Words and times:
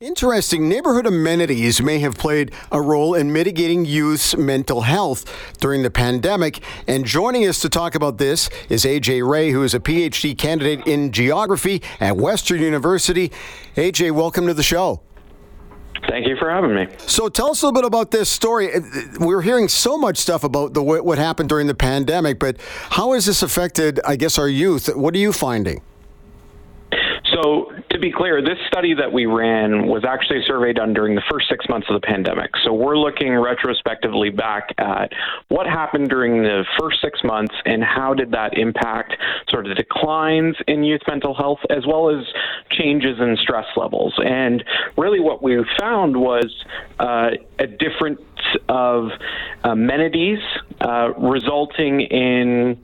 Interesting. 0.00 0.68
Neighborhood 0.68 1.06
amenities 1.06 1.82
may 1.82 1.98
have 1.98 2.16
played 2.16 2.52
a 2.70 2.80
role 2.80 3.16
in 3.16 3.32
mitigating 3.32 3.84
youth's 3.84 4.36
mental 4.36 4.82
health 4.82 5.24
during 5.58 5.82
the 5.82 5.90
pandemic. 5.90 6.62
And 6.86 7.04
joining 7.04 7.48
us 7.48 7.58
to 7.62 7.68
talk 7.68 7.96
about 7.96 8.16
this 8.16 8.48
is 8.68 8.84
AJ 8.84 9.28
Wray, 9.28 9.50
who 9.50 9.64
is 9.64 9.74
a 9.74 9.80
PhD 9.80 10.38
candidate 10.38 10.86
in 10.86 11.10
geography 11.10 11.82
at 11.98 12.16
Western 12.16 12.62
University. 12.62 13.32
AJ, 13.74 14.12
welcome 14.12 14.46
to 14.46 14.54
the 14.54 14.62
show. 14.62 15.00
Thank 16.08 16.28
you 16.28 16.36
for 16.36 16.48
having 16.48 16.76
me. 16.76 16.86
So, 16.98 17.28
tell 17.28 17.50
us 17.50 17.62
a 17.62 17.66
little 17.66 17.80
bit 17.80 17.84
about 17.84 18.12
this 18.12 18.28
story. 18.28 18.72
Uh, 18.72 18.80
we're 19.18 19.42
hearing 19.42 19.66
so 19.66 19.98
much 19.98 20.18
stuff 20.18 20.44
about 20.44 20.74
the 20.74 20.80
what 20.80 21.18
happened 21.18 21.48
during 21.48 21.66
the 21.66 21.74
pandemic, 21.74 22.38
but 22.38 22.56
how 22.90 23.14
has 23.14 23.26
this 23.26 23.42
affected, 23.42 23.98
I 24.06 24.14
guess, 24.14 24.38
our 24.38 24.48
youth? 24.48 24.94
What 24.94 25.12
are 25.16 25.18
you 25.18 25.32
finding? 25.32 25.82
So, 27.40 27.72
to 27.90 27.98
be 27.98 28.10
clear, 28.10 28.42
this 28.42 28.58
study 28.66 28.94
that 28.94 29.12
we 29.12 29.26
ran 29.26 29.86
was 29.86 30.04
actually 30.04 30.40
a 30.40 30.42
survey 30.42 30.72
done 30.72 30.92
during 30.92 31.14
the 31.14 31.22
first 31.30 31.48
six 31.48 31.68
months 31.68 31.86
of 31.88 32.00
the 32.00 32.04
pandemic. 32.04 32.50
So, 32.64 32.72
we're 32.72 32.98
looking 32.98 33.36
retrospectively 33.36 34.30
back 34.30 34.74
at 34.78 35.12
what 35.48 35.66
happened 35.66 36.08
during 36.08 36.42
the 36.42 36.64
first 36.78 37.00
six 37.00 37.20
months 37.22 37.54
and 37.64 37.84
how 37.84 38.14
did 38.14 38.32
that 38.32 38.58
impact 38.58 39.16
sort 39.50 39.66
of 39.66 39.76
declines 39.76 40.56
in 40.66 40.82
youth 40.82 41.02
mental 41.06 41.34
health 41.34 41.60
as 41.70 41.86
well 41.86 42.10
as 42.10 42.24
changes 42.72 43.20
in 43.20 43.36
stress 43.40 43.66
levels. 43.76 44.14
And 44.18 44.64
really, 44.96 45.20
what 45.20 45.42
we 45.42 45.64
found 45.78 46.16
was 46.16 46.64
uh, 46.98 47.30
a 47.58 47.66
difference 47.66 48.20
of 48.68 49.10
amenities 49.64 50.40
uh, 50.80 51.12
resulting 51.18 52.00
in 52.00 52.78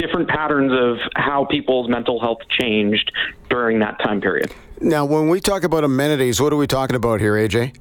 different 0.00 0.28
patterns 0.28 0.72
of 0.72 0.96
how 1.14 1.44
people's 1.44 1.88
mental 1.88 2.20
health 2.20 2.38
changed 2.48 3.12
during 3.48 3.78
that 3.80 3.98
time 4.02 4.20
period. 4.20 4.52
Now, 4.80 5.04
when 5.04 5.28
we 5.28 5.40
talk 5.40 5.62
about 5.62 5.84
amenities, 5.84 6.40
what 6.40 6.52
are 6.52 6.56
we 6.56 6.66
talking 6.66 6.96
about 6.96 7.20
here, 7.20 7.34
AJ? 7.34 7.76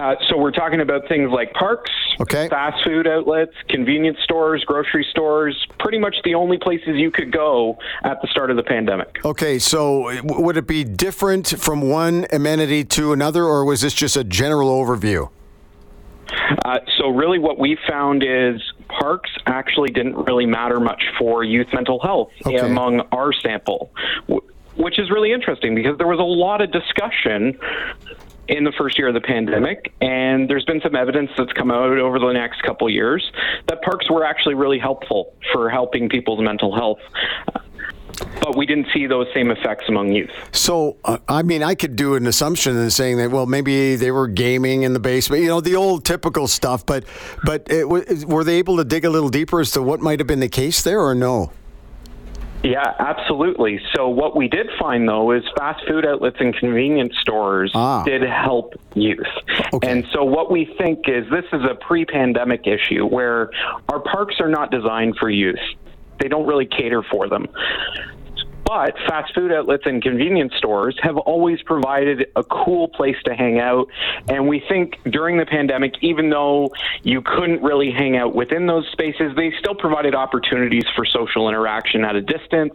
Uh, 0.00 0.14
so 0.28 0.36
we're 0.36 0.50
talking 0.50 0.80
about 0.80 1.08
things 1.08 1.30
like 1.30 1.52
parks, 1.54 1.90
okay. 2.20 2.48
fast 2.48 2.82
food 2.84 3.06
outlets, 3.06 3.52
convenience 3.68 4.18
stores, 4.24 4.64
grocery 4.64 5.06
stores, 5.10 5.66
pretty 5.78 5.98
much 5.98 6.16
the 6.24 6.34
only 6.34 6.58
places 6.58 6.96
you 6.96 7.10
could 7.10 7.30
go 7.30 7.78
at 8.04 8.20
the 8.20 8.28
start 8.28 8.50
of 8.50 8.56
the 8.56 8.62
pandemic. 8.62 9.18
Okay, 9.24 9.58
so 9.58 10.10
would 10.24 10.56
it 10.56 10.66
be 10.66 10.82
different 10.82 11.48
from 11.48 11.88
one 11.88 12.26
amenity 12.32 12.84
to 12.84 13.12
another, 13.12 13.44
or 13.44 13.64
was 13.64 13.80
this 13.80 13.94
just 13.94 14.16
a 14.16 14.24
general 14.24 14.70
overview? 14.70 15.30
Uh, 16.64 16.78
so 16.98 17.08
really 17.08 17.38
what 17.38 17.58
we 17.58 17.78
found 17.88 18.22
is 18.22 18.60
parks 18.88 19.30
actually 19.46 19.90
didn't 19.90 20.16
really 20.16 20.46
matter 20.46 20.80
much 20.80 21.02
for 21.18 21.44
youth 21.44 21.68
mental 21.72 22.00
health 22.00 22.30
okay. 22.46 22.58
among 22.58 23.00
our 23.12 23.32
sample, 23.32 23.90
which 24.76 24.98
is 24.98 25.10
really 25.10 25.32
interesting 25.32 25.74
because 25.74 25.96
there 25.98 26.06
was 26.06 26.18
a 26.18 26.22
lot 26.22 26.60
of 26.60 26.72
discussion 26.72 27.58
in 28.48 28.64
the 28.64 28.72
first 28.78 28.98
year 28.98 29.08
of 29.08 29.14
the 29.14 29.20
pandemic, 29.20 29.92
and 30.00 30.48
there's 30.48 30.64
been 30.64 30.80
some 30.80 30.94
evidence 30.94 31.30
that's 31.36 31.52
come 31.52 31.70
out 31.70 31.98
over 31.98 32.18
the 32.18 32.32
next 32.32 32.62
couple 32.62 32.88
years 32.88 33.32
that 33.66 33.82
parks 33.82 34.08
were 34.08 34.24
actually 34.24 34.54
really 34.54 34.78
helpful 34.78 35.34
for 35.52 35.68
helping 35.68 36.08
people's 36.08 36.40
mental 36.40 36.74
health 36.74 37.00
but 38.40 38.56
we 38.56 38.66
didn't 38.66 38.86
see 38.92 39.06
those 39.06 39.26
same 39.34 39.50
effects 39.50 39.84
among 39.88 40.12
youth. 40.12 40.30
So, 40.52 40.96
uh, 41.04 41.18
I 41.28 41.42
mean, 41.42 41.62
I 41.62 41.74
could 41.74 41.96
do 41.96 42.14
an 42.14 42.26
assumption 42.26 42.76
in 42.76 42.90
saying 42.90 43.18
that, 43.18 43.30
well, 43.30 43.46
maybe 43.46 43.96
they 43.96 44.10
were 44.10 44.28
gaming 44.28 44.82
in 44.82 44.92
the 44.92 45.00
basement, 45.00 45.42
you 45.42 45.48
know, 45.48 45.60
the 45.60 45.76
old 45.76 46.04
typical 46.04 46.46
stuff. 46.46 46.84
But, 46.86 47.04
but 47.44 47.66
it, 47.70 47.88
were 47.88 48.44
they 48.44 48.56
able 48.56 48.76
to 48.76 48.84
dig 48.84 49.04
a 49.04 49.10
little 49.10 49.28
deeper 49.28 49.60
as 49.60 49.70
to 49.72 49.82
what 49.82 50.00
might 50.00 50.20
have 50.20 50.26
been 50.26 50.40
the 50.40 50.48
case 50.48 50.82
there, 50.82 51.00
or 51.00 51.14
no? 51.14 51.52
Yeah, 52.62 52.94
absolutely. 52.98 53.80
So 53.94 54.08
what 54.08 54.34
we 54.34 54.48
did 54.48 54.66
find 54.80 55.08
though 55.08 55.30
is 55.30 55.44
fast 55.56 55.86
food 55.86 56.04
outlets 56.04 56.38
and 56.40 56.56
convenience 56.56 57.12
stores 57.20 57.70
ah. 57.74 58.02
did 58.02 58.22
help 58.22 58.74
youth. 58.94 59.20
Okay. 59.72 59.88
And 59.88 60.04
so 60.12 60.24
what 60.24 60.50
we 60.50 60.74
think 60.76 61.00
is 61.06 61.30
this 61.30 61.44
is 61.52 61.62
a 61.62 61.76
pre-pandemic 61.76 62.66
issue 62.66 63.06
where 63.06 63.50
our 63.88 64.00
parks 64.00 64.36
are 64.40 64.48
not 64.48 64.72
designed 64.72 65.16
for 65.16 65.30
youth 65.30 65.60
they 66.20 66.28
don't 66.28 66.46
really 66.46 66.66
cater 66.66 67.02
for 67.02 67.28
them. 67.28 67.46
But 68.66 68.96
fast 69.08 69.32
food 69.32 69.52
outlets 69.52 69.84
and 69.86 70.02
convenience 70.02 70.52
stores 70.56 70.98
have 71.02 71.16
always 71.18 71.62
provided 71.62 72.26
a 72.34 72.42
cool 72.42 72.88
place 72.88 73.16
to 73.24 73.34
hang 73.34 73.60
out. 73.60 73.86
And 74.28 74.48
we 74.48 74.60
think 74.68 74.98
during 75.04 75.38
the 75.38 75.46
pandemic, 75.46 75.94
even 76.00 76.30
though 76.30 76.72
you 77.04 77.22
couldn't 77.22 77.62
really 77.62 77.92
hang 77.92 78.16
out 78.16 78.34
within 78.34 78.66
those 78.66 78.84
spaces, 78.90 79.32
they 79.36 79.52
still 79.60 79.76
provided 79.76 80.16
opportunities 80.16 80.84
for 80.96 81.04
social 81.04 81.48
interaction 81.48 82.04
at 82.04 82.16
a 82.16 82.20
distance. 82.20 82.74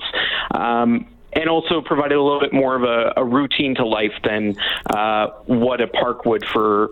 Um, 0.52 1.07
and 1.34 1.50
also 1.50 1.81
provided 1.81 2.16
a 2.16 2.22
little 2.22 2.40
bit 2.40 2.53
more 2.53 2.75
of 2.75 2.84
a, 2.84 3.14
a 3.18 3.24
routine 3.24 3.75
to 3.75 3.86
life 3.86 4.14
than 4.24 4.56
uh, 4.90 5.28
what 5.46 5.81
a 5.81 5.88
park 5.88 6.25
would 6.25 6.46
for 6.46 6.90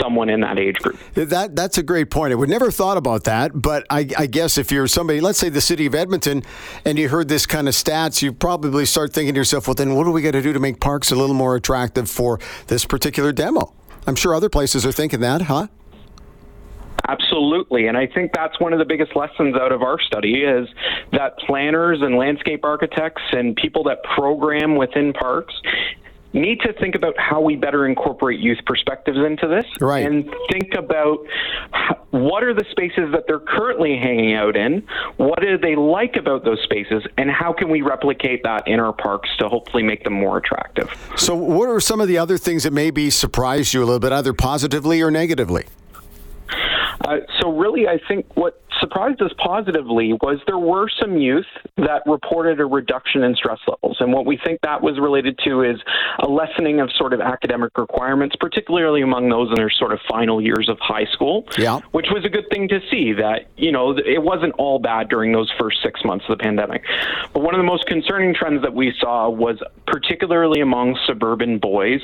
someone 0.00 0.28
in 0.28 0.40
that 0.40 0.58
age 0.58 0.76
group. 0.76 0.98
That 1.14 1.54
that's 1.54 1.78
a 1.78 1.82
great 1.82 2.10
point. 2.10 2.32
I 2.32 2.34
would 2.34 2.48
never 2.48 2.70
thought 2.70 2.96
about 2.96 3.24
that, 3.24 3.52
but 3.54 3.86
I, 3.90 4.08
I 4.18 4.26
guess 4.26 4.58
if 4.58 4.70
you're 4.70 4.86
somebody, 4.86 5.20
let's 5.20 5.38
say 5.38 5.48
the 5.48 5.60
city 5.60 5.86
of 5.86 5.94
Edmonton, 5.94 6.42
and 6.84 6.98
you 6.98 7.08
heard 7.08 7.28
this 7.28 7.46
kind 7.46 7.68
of 7.68 7.74
stats, 7.74 8.22
you 8.22 8.32
probably 8.32 8.86
start 8.86 9.12
thinking 9.12 9.34
to 9.34 9.40
yourself, 9.40 9.66
well, 9.68 9.74
then 9.74 9.94
what 9.94 10.04
do 10.04 10.10
we 10.10 10.22
got 10.22 10.32
to 10.32 10.42
do 10.42 10.52
to 10.52 10.60
make 10.60 10.80
parks 10.80 11.10
a 11.10 11.16
little 11.16 11.34
more 11.34 11.56
attractive 11.56 12.10
for 12.10 12.40
this 12.66 12.84
particular 12.84 13.32
demo? 13.32 13.72
I'm 14.06 14.16
sure 14.16 14.34
other 14.34 14.48
places 14.48 14.86
are 14.86 14.92
thinking 14.92 15.20
that, 15.20 15.42
huh? 15.42 15.66
Absolutely. 17.08 17.86
And 17.86 17.96
I 17.96 18.06
think 18.06 18.32
that's 18.32 18.58
one 18.58 18.72
of 18.72 18.78
the 18.78 18.84
biggest 18.84 19.14
lessons 19.14 19.54
out 19.56 19.72
of 19.72 19.82
our 19.82 20.00
study 20.00 20.42
is 20.42 20.68
that 21.12 21.38
planners 21.38 22.00
and 22.02 22.16
landscape 22.16 22.64
architects 22.64 23.22
and 23.32 23.54
people 23.54 23.84
that 23.84 24.02
program 24.02 24.76
within 24.76 25.12
parks 25.12 25.54
need 26.32 26.60
to 26.60 26.72
think 26.74 26.94
about 26.94 27.14
how 27.18 27.40
we 27.40 27.56
better 27.56 27.86
incorporate 27.86 28.38
youth 28.38 28.58
perspectives 28.66 29.18
into 29.18 29.48
this 29.48 29.64
right. 29.80 30.06
and 30.06 30.28
think 30.50 30.74
about 30.74 31.18
what 32.10 32.42
are 32.42 32.52
the 32.52 32.64
spaces 32.70 33.10
that 33.12 33.24
they're 33.26 33.40
currently 33.40 33.96
hanging 33.96 34.34
out 34.34 34.56
in 34.56 34.86
what 35.16 35.40
do 35.40 35.56
they 35.56 35.74
like 35.74 36.16
about 36.16 36.44
those 36.44 36.60
spaces 36.62 37.02
and 37.16 37.30
how 37.30 37.52
can 37.52 37.70
we 37.70 37.80
replicate 37.80 38.42
that 38.42 38.66
in 38.68 38.78
our 38.78 38.92
parks 38.92 39.30
to 39.38 39.48
hopefully 39.48 39.82
make 39.82 40.04
them 40.04 40.12
more 40.12 40.36
attractive 40.36 40.90
so 41.16 41.34
what 41.34 41.68
are 41.68 41.80
some 41.80 42.00
of 42.00 42.08
the 42.08 42.18
other 42.18 42.36
things 42.36 42.64
that 42.64 42.72
maybe 42.72 43.08
surprised 43.08 43.72
you 43.72 43.82
a 43.82 43.86
little 43.86 44.00
bit 44.00 44.12
either 44.12 44.32
positively 44.32 45.00
or 45.00 45.10
negatively 45.10 45.64
uh, 47.06 47.18
so 47.40 47.56
really, 47.56 47.86
I 47.86 47.98
think 48.08 48.26
what 48.36 48.60
surprised 48.80 49.22
us 49.22 49.30
positively 49.38 50.12
was 50.14 50.38
there 50.46 50.58
were 50.58 50.88
some 51.00 51.16
youth 51.16 51.46
that 51.76 52.02
reported 52.06 52.60
a 52.60 52.66
reduction 52.66 53.22
in 53.22 53.34
stress 53.34 53.58
levels. 53.66 53.96
And 54.00 54.12
what 54.12 54.26
we 54.26 54.38
think 54.44 54.60
that 54.62 54.82
was 54.82 54.98
related 54.98 55.38
to 55.44 55.62
is 55.62 55.78
a 56.18 56.28
lessening 56.28 56.80
of 56.80 56.90
sort 56.92 57.12
of 57.12 57.20
academic 57.20 57.76
requirements, 57.78 58.36
particularly 58.38 59.02
among 59.02 59.28
those 59.28 59.48
in 59.50 59.54
their 59.54 59.70
sort 59.70 59.92
of 59.92 60.00
final 60.10 60.40
years 60.40 60.68
of 60.68 60.78
high 60.80 61.06
school. 61.12 61.46
Yeah. 61.56 61.80
Which 61.92 62.06
was 62.10 62.24
a 62.24 62.28
good 62.28 62.48
thing 62.50 62.68
to 62.68 62.80
see 62.90 63.12
that, 63.14 63.46
you 63.56 63.72
know, 63.72 63.96
it 63.96 64.22
wasn't 64.22 64.54
all 64.58 64.78
bad 64.78 65.08
during 65.08 65.32
those 65.32 65.50
first 65.58 65.78
six 65.82 66.04
months 66.04 66.24
of 66.28 66.38
the 66.38 66.42
pandemic. 66.42 66.82
But 67.32 67.42
one 67.42 67.54
of 67.54 67.58
the 67.58 67.66
most 67.66 67.86
concerning 67.86 68.34
trends 68.34 68.62
that 68.62 68.74
we 68.74 68.92
saw 68.98 69.28
was 69.30 69.58
particularly 70.00 70.60
among 70.60 70.98
suburban 71.06 71.58
boys, 71.58 72.02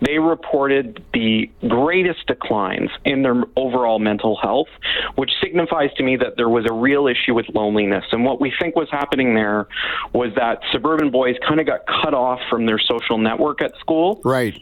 they 0.00 0.18
reported 0.18 1.04
the 1.12 1.50
greatest 1.68 2.26
declines 2.26 2.88
in 3.04 3.22
their 3.22 3.44
overall 3.54 3.98
mental 3.98 4.34
health, 4.36 4.68
which 5.16 5.30
signifies 5.42 5.92
to 5.92 6.02
me 6.02 6.16
that 6.16 6.38
there 6.38 6.48
was 6.48 6.64
a 6.64 6.72
real 6.72 7.06
issue 7.06 7.34
with 7.34 7.44
loneliness. 7.52 8.04
And 8.12 8.24
what 8.24 8.40
we 8.40 8.50
think 8.58 8.76
was 8.76 8.88
happening 8.90 9.34
there 9.34 9.68
was 10.14 10.32
that 10.36 10.60
suburban 10.72 11.10
boys 11.10 11.36
kind 11.46 11.60
of 11.60 11.66
got 11.66 11.80
cut 11.86 12.14
off 12.14 12.40
from 12.48 12.64
their 12.64 12.78
social 12.78 13.18
network 13.18 13.60
at 13.60 13.72
school. 13.78 14.22
Right 14.24 14.58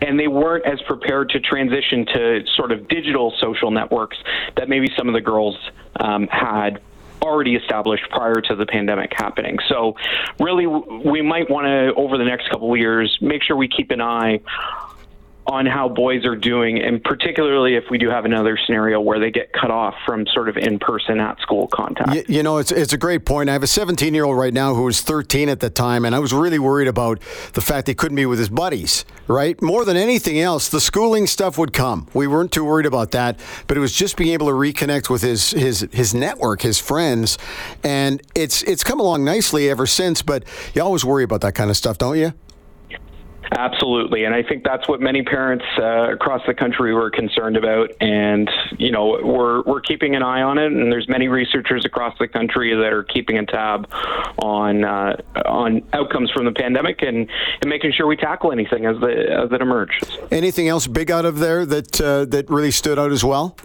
and 0.00 0.18
they 0.18 0.26
weren't 0.26 0.66
as 0.66 0.82
prepared 0.82 1.28
to 1.28 1.38
transition 1.38 2.04
to 2.06 2.40
sort 2.56 2.72
of 2.72 2.88
digital 2.88 3.32
social 3.38 3.70
networks 3.70 4.16
that 4.56 4.68
maybe 4.68 4.90
some 4.96 5.06
of 5.06 5.14
the 5.14 5.20
girls 5.20 5.56
um, 6.00 6.26
had 6.26 6.80
already 7.22 7.54
established 7.54 8.04
prior 8.10 8.40
to 8.40 8.54
the 8.54 8.66
pandemic 8.66 9.12
happening. 9.14 9.58
So, 9.68 9.96
really, 10.40 10.66
we 10.66 11.22
might 11.22 11.48
want 11.50 11.66
to, 11.66 11.94
over 11.94 12.18
the 12.18 12.24
next 12.24 12.50
couple 12.50 12.72
of 12.72 12.78
years, 12.78 13.16
make 13.20 13.42
sure 13.42 13.56
we 13.56 13.68
keep 13.68 13.90
an 13.90 14.00
eye 14.00 14.40
on 15.46 15.66
how 15.66 15.88
boys 15.88 16.24
are 16.24 16.36
doing, 16.36 16.80
and 16.80 17.02
particularly 17.02 17.74
if 17.74 17.84
we 17.90 17.98
do 17.98 18.08
have 18.08 18.24
another 18.24 18.56
scenario 18.64 19.00
where 19.00 19.18
they 19.18 19.30
get 19.30 19.52
cut 19.52 19.70
off 19.70 19.94
from 20.06 20.24
sort 20.32 20.48
of 20.48 20.56
in-person 20.56 21.18
at 21.18 21.40
school 21.40 21.66
contact. 21.68 22.14
You, 22.14 22.24
you 22.28 22.42
know, 22.42 22.58
it's 22.58 22.70
it's 22.70 22.92
a 22.92 22.98
great 22.98 23.24
point. 23.24 23.50
I 23.50 23.52
have 23.52 23.62
a 23.62 23.66
17-year-old 23.66 24.36
right 24.36 24.54
now 24.54 24.74
who 24.74 24.84
was 24.84 25.00
13 25.00 25.48
at 25.48 25.60
the 25.60 25.70
time, 25.70 26.04
and 26.04 26.14
I 26.14 26.20
was 26.20 26.32
really 26.32 26.58
worried 26.58 26.88
about 26.88 27.20
the 27.54 27.60
fact 27.60 27.88
he 27.88 27.94
couldn't 27.94 28.16
be 28.16 28.26
with 28.26 28.38
his 28.38 28.48
buddies. 28.48 29.04
Right, 29.28 29.60
more 29.62 29.84
than 29.84 29.96
anything 29.96 30.40
else, 30.40 30.68
the 30.68 30.80
schooling 30.80 31.26
stuff 31.26 31.56
would 31.56 31.72
come. 31.72 32.08
We 32.12 32.26
weren't 32.26 32.52
too 32.52 32.64
worried 32.64 32.86
about 32.86 33.12
that, 33.12 33.38
but 33.66 33.76
it 33.76 33.80
was 33.80 33.92
just 33.92 34.16
being 34.16 34.32
able 34.32 34.48
to 34.48 34.52
reconnect 34.52 35.08
with 35.08 35.22
his 35.22 35.52
his 35.52 35.86
his 35.92 36.12
network, 36.12 36.62
his 36.62 36.78
friends, 36.78 37.38
and 37.82 38.20
it's 38.34 38.62
it's 38.64 38.84
come 38.84 39.00
along 39.00 39.24
nicely 39.24 39.70
ever 39.70 39.86
since. 39.86 40.22
But 40.22 40.44
you 40.74 40.82
always 40.82 41.04
worry 41.04 41.24
about 41.24 41.40
that 41.42 41.54
kind 41.54 41.70
of 41.70 41.76
stuff, 41.76 41.98
don't 41.98 42.18
you? 42.18 42.34
Absolutely, 43.58 44.24
and 44.24 44.34
I 44.34 44.42
think 44.42 44.64
that's 44.64 44.88
what 44.88 45.00
many 45.00 45.22
parents 45.22 45.64
uh, 45.78 46.12
across 46.12 46.40
the 46.46 46.54
country 46.54 46.94
were 46.94 47.10
concerned 47.10 47.56
about. 47.56 47.90
And 48.00 48.50
you 48.78 48.90
know, 48.90 49.18
we're 49.22 49.62
we're 49.62 49.80
keeping 49.80 50.14
an 50.16 50.22
eye 50.22 50.40
on 50.42 50.56
it, 50.56 50.72
and 50.72 50.90
there's 50.90 51.08
many 51.08 51.28
researchers 51.28 51.84
across 51.84 52.16
the 52.18 52.28
country 52.28 52.74
that 52.74 52.92
are 52.92 53.02
keeping 53.02 53.36
a 53.36 53.44
tab 53.44 53.88
on 54.38 54.84
uh, 54.84 55.16
on 55.44 55.82
outcomes 55.92 56.30
from 56.30 56.46
the 56.46 56.52
pandemic 56.52 57.02
and, 57.02 57.28
and 57.60 57.68
making 57.68 57.92
sure 57.92 58.06
we 58.06 58.16
tackle 58.16 58.52
anything 58.52 58.86
as 58.86 58.98
the 59.00 59.44
as 59.44 59.52
it 59.52 59.60
emerges. 59.60 60.16
Anything 60.30 60.68
else 60.68 60.86
big 60.86 61.10
out 61.10 61.26
of 61.26 61.38
there 61.38 61.66
that 61.66 62.00
uh, 62.00 62.24
that 62.26 62.48
really 62.48 62.70
stood 62.70 62.98
out 62.98 63.12
as 63.12 63.22
well? 63.22 63.56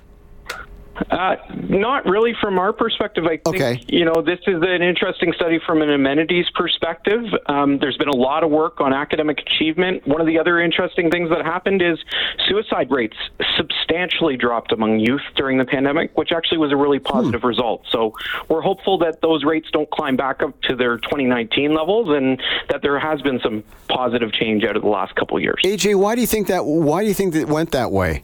Uh, 1.09 1.35
not 1.69 2.05
really 2.05 2.33
from 2.41 2.57
our 2.57 2.73
perspective. 2.73 3.25
I 3.25 3.37
think, 3.37 3.47
okay. 3.47 3.83
you 3.87 4.05
know, 4.05 4.21
this 4.21 4.39
is 4.47 4.61
an 4.61 4.81
interesting 4.81 5.31
study 5.33 5.59
from 5.65 5.81
an 5.81 5.89
amenities 5.89 6.45
perspective. 6.55 7.23
Um, 7.45 7.77
there's 7.79 7.97
been 7.97 8.07
a 8.07 8.15
lot 8.15 8.43
of 8.43 8.49
work 8.49 8.81
on 8.81 8.93
academic 8.93 9.39
achievement. 9.39 10.07
One 10.07 10.21
of 10.21 10.27
the 10.27 10.39
other 10.39 10.59
interesting 10.59 11.11
things 11.11 11.29
that 11.29 11.45
happened 11.45 11.81
is 11.81 11.99
suicide 12.47 12.91
rates 12.91 13.15
substantially 13.55 14.37
dropped 14.37 14.71
among 14.71 14.99
youth 14.99 15.21
during 15.35 15.57
the 15.57 15.65
pandemic, 15.65 16.17
which 16.17 16.31
actually 16.31 16.57
was 16.57 16.71
a 16.71 16.77
really 16.77 16.99
positive 16.99 17.41
hmm. 17.41 17.47
result. 17.47 17.83
So 17.91 18.13
we're 18.49 18.61
hopeful 18.61 18.97
that 18.99 19.21
those 19.21 19.43
rates 19.43 19.69
don't 19.71 19.89
climb 19.89 20.15
back 20.15 20.41
up 20.41 20.59
to 20.63 20.75
their 20.75 20.97
2019 20.97 21.75
levels 21.75 22.09
and 22.09 22.41
that 22.69 22.81
there 22.81 22.99
has 22.99 23.21
been 23.21 23.39
some 23.41 23.63
positive 23.87 24.31
change 24.33 24.63
out 24.63 24.75
of 24.75 24.81
the 24.81 24.89
last 24.89 25.15
couple 25.15 25.37
of 25.37 25.43
years. 25.43 25.61
AJ, 25.63 25.95
why 25.95 26.15
do 26.15 26.21
you 26.21 26.27
think 26.27 26.47
that? 26.47 26.65
Why 26.65 27.01
do 27.01 27.07
you 27.07 27.13
think 27.13 27.33
that 27.33 27.41
it 27.41 27.49
went 27.49 27.71
that 27.71 27.91
way? 27.91 28.23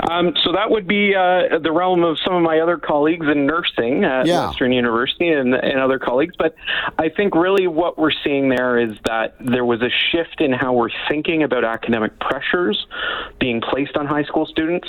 Um, 0.00 0.34
so 0.42 0.52
that 0.52 0.70
would 0.70 0.86
be 0.86 1.14
uh, 1.14 1.58
the 1.58 1.72
realm 1.72 2.04
of 2.04 2.18
some 2.24 2.34
of 2.34 2.42
my 2.42 2.60
other 2.60 2.76
colleagues 2.76 3.26
in 3.26 3.46
nursing 3.46 4.04
at 4.04 4.26
yeah. 4.26 4.48
Western 4.48 4.72
University 4.72 5.28
and, 5.28 5.54
and 5.54 5.80
other 5.80 5.98
colleagues. 5.98 6.34
But 6.38 6.54
I 6.98 7.08
think 7.08 7.34
really 7.34 7.66
what 7.66 7.98
we're 7.98 8.12
seeing 8.24 8.48
there 8.48 8.78
is 8.78 8.96
that 9.04 9.36
there 9.40 9.64
was 9.64 9.82
a 9.82 9.90
shift 10.10 10.40
in 10.40 10.52
how 10.52 10.74
we're 10.74 10.90
thinking 11.08 11.42
about 11.42 11.64
academic 11.64 12.18
pressures 12.18 12.86
being 13.38 13.60
placed 13.60 13.96
on 13.96 14.06
high 14.06 14.24
school 14.24 14.46
students. 14.46 14.88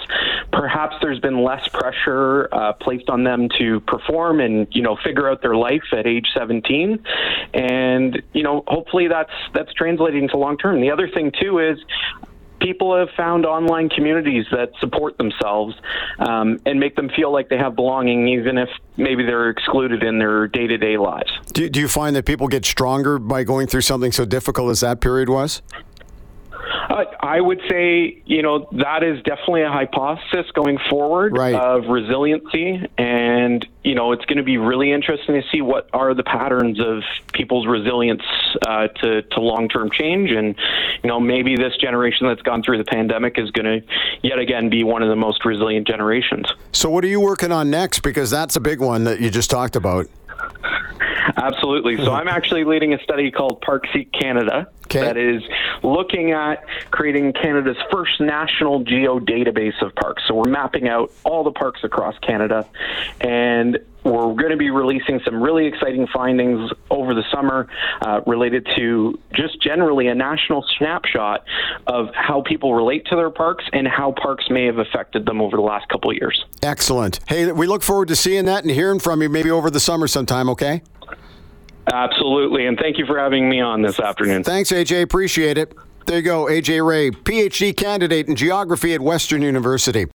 Perhaps 0.51 0.98
there's 1.01 1.19
been 1.19 1.44
less 1.44 1.68
pressure 1.69 2.50
uh, 2.51 2.74
placed 2.74 3.09
on 3.09 3.24
them 3.24 3.50
to 3.57 3.80
perform 3.81 4.39
and 4.39 4.68
you 4.71 4.81
know 4.81 4.98
figure 5.04 5.30
out 5.30 5.42
their 5.42 5.56
life 5.56 5.83
at 5.92 6.06
age 6.06 6.27
17, 6.33 7.00
and 7.54 8.21
you 8.33 8.44
know 8.44 8.63
hopefully 8.68 9.07
that's 9.07 9.31
that's 9.54 9.74
translating 9.74 10.27
to 10.30 10.38
long 10.38 10.57
term. 10.57 10.81
The 10.81 10.92
other 10.92 11.09
thing 11.09 11.31
too 11.39 11.59
is 11.59 11.80
people 12.68 12.98
have 12.98 13.08
found 13.16 13.46
online 13.46 13.88
communities 13.88 14.46
that 14.52 14.69
support 14.81 15.18
themselves 15.18 15.74
um, 16.19 16.60
and 16.66 16.80
make 16.80 16.98
them 16.98 17.10
feel 17.16 17.31
like 17.31 17.48
they 17.48 17.58
have 17.58 17.75
belonging, 17.78 18.28
even 18.28 18.58
if 18.58 18.68
maybe 18.98 19.24
they're 19.24 19.50
excluded 19.50 20.04
in 20.04 20.19
their 20.19 20.48
day 20.48 20.68
to 20.68 20.78
day 20.78 20.98
lives. 20.98 21.31
Do, 21.54 21.69
do 21.69 21.80
you 21.80 21.88
find 21.88 22.14
that 22.18 22.25
people 22.25 22.50
get 22.50 22.66
stronger 22.66 23.19
by 23.19 23.46
going 23.46 23.68
through 23.68 23.81
something 23.81 24.12
so 24.12 24.25
difficult 24.25 24.69
as 24.69 24.81
that 24.81 25.00
period 25.00 25.30
was? 25.30 25.62
Uh, 26.97 27.05
I 27.19 27.39
would 27.39 27.61
say, 27.69 28.21
you 28.25 28.41
know, 28.41 28.67
that 28.71 29.03
is 29.03 29.21
definitely 29.23 29.61
a 29.61 29.69
hypothesis 29.69 30.49
going 30.53 30.79
forward 30.89 31.38
right. 31.38 31.53
of 31.53 31.85
resiliency. 31.88 32.81
And, 32.97 33.65
you 33.83 33.94
know, 33.94 34.13
it's 34.13 34.25
going 34.25 34.38
to 34.38 34.44
be 34.44 34.57
really 34.57 34.91
interesting 34.91 35.35
to 35.35 35.44
see 35.51 35.61
what 35.61 35.89
are 35.94 36.15
the 36.15 36.23
patterns 36.23 36.79
of 36.79 37.03
people's 37.33 37.67
resilience 37.67 38.23
uh, 38.67 38.88
to, 38.88 39.21
to 39.21 39.39
long 39.39 39.69
term 39.69 39.91
change. 39.91 40.31
And, 40.31 40.55
you 41.03 41.07
know, 41.07 41.19
maybe 41.19 41.55
this 41.55 41.75
generation 41.77 42.27
that's 42.27 42.41
gone 42.41 42.63
through 42.63 42.79
the 42.79 42.85
pandemic 42.85 43.38
is 43.38 43.51
going 43.51 43.81
to 43.81 43.88
yet 44.23 44.39
again 44.39 44.69
be 44.69 44.83
one 44.83 45.03
of 45.03 45.09
the 45.09 45.15
most 45.15 45.45
resilient 45.45 45.88
generations. 45.88 46.47
So, 46.71 46.89
what 46.89 47.03
are 47.03 47.07
you 47.07 47.21
working 47.21 47.51
on 47.51 47.69
next? 47.69 47.99
Because 47.99 48.31
that's 48.31 48.55
a 48.55 48.61
big 48.61 48.79
one 48.79 49.03
that 49.03 49.19
you 49.19 49.29
just 49.29 49.51
talked 49.51 49.75
about. 49.75 50.07
Absolutely. 51.35 51.97
So 51.97 52.13
I'm 52.13 52.27
actually 52.27 52.63
leading 52.63 52.94
a 52.94 53.03
study 53.03 53.31
called 53.31 53.61
Park 53.61 53.85
ParkSeek 53.85 54.11
Canada 54.11 54.69
okay. 54.95 55.01
that 55.01 55.18
is 55.18 55.42
looking 55.84 56.31
at 56.31 56.63
creating 56.92 57.34
Canada's 57.34 57.78
first 57.92 58.19
national 58.19 58.84
geo 58.84 59.19
database 59.19 59.81
of 59.81 59.94
parks. 59.95 60.24
So 60.28 60.36
we're 60.36 60.50
mapping 60.50 60.88
out 60.88 61.12
all 61.24 61.44
the 61.44 61.51
parks 61.51 61.84
across 61.84 62.18
Canada 62.19 62.68
and 63.22 63.80
we're 64.04 64.34
going 64.34 64.51
to 64.51 64.57
be 64.57 64.69
releasing 64.69 65.19
some 65.25 65.42
really 65.42 65.66
exciting 65.66 66.07
findings 66.13 66.72
over 66.89 67.13
the 67.13 67.24
summer 67.31 67.68
uh, 68.01 68.22
related 68.25 68.68
to 68.78 69.19
just 69.34 69.62
generally 69.62 70.07
a 70.07 70.16
national 70.16 70.66
snapshot 70.78 71.44
of 71.88 72.10
how 72.13 72.42
people 72.42 72.74
relate 72.74 73.06
to 73.07 73.16
their 73.16 73.30
parks 73.30 73.66
and 73.74 73.88
how 73.88 74.13
parks 74.13 74.45
may 74.50 74.66
have 74.66 74.78
affected 74.78 75.25
them 75.25 75.42
over 75.42 75.57
the 75.57 75.63
last 75.63 75.90
couple 75.90 76.10
of 76.10 76.18
years. 76.18 76.45
Excellent. 76.63 77.19
Hey, 77.28 77.51
we 77.51 77.68
look 77.68 77.83
forward 77.83 78.07
to 78.07 78.16
seeing 78.16 78.45
that 78.45 78.63
and 78.63 78.72
hearing 78.72 79.00
from 79.00 79.22
you 79.22 79.30
maybe 79.30 79.51
over 79.51 79.69
the 79.69 79.80
summer 79.80 80.07
sometime, 80.07 80.50
okay? 80.50 80.81
Absolutely. 81.92 82.66
And 82.66 82.78
thank 82.78 82.98
you 82.98 83.06
for 83.06 83.18
having 83.18 83.50
me 83.50 83.62
on 83.62 83.81
this 83.81 84.00
afternoon. 84.00 84.44
Thanks, 84.44 84.72
AJ. 84.72 85.04
Appreciate 85.04 85.57
it. 85.57 85.74
There 86.07 86.18
you 86.18 86.24
go, 86.24 86.45
AJ 86.45 86.88
Wray, 86.88 87.12
PhD 87.12 87.75
candidate 87.75 88.30
in 88.30 88.36
geography 88.38 88.94
at 88.94 89.01
Western 89.01 89.42
University. 89.42 90.07